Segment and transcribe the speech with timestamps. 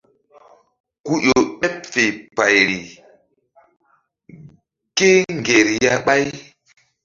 [1.05, 2.03] Ku ƴo ɓeɓ fe
[2.35, 2.79] payri
[4.97, 6.25] kéŋger ya ɓáy.